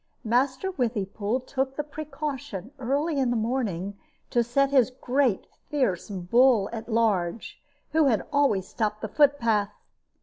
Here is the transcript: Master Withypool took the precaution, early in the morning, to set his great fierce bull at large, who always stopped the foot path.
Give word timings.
Master 0.23 0.71
Withypool 0.71 1.41
took 1.45 1.75
the 1.75 1.83
precaution, 1.83 2.71
early 2.79 3.19
in 3.19 3.29
the 3.29 3.35
morning, 3.35 3.99
to 4.31 4.43
set 4.43 4.71
his 4.71 4.89
great 4.89 5.45
fierce 5.69 6.09
bull 6.09 6.71
at 6.73 6.89
large, 6.91 7.61
who 7.91 8.11
always 8.33 8.67
stopped 8.67 9.01
the 9.01 9.07
foot 9.07 9.37
path. 9.37 9.69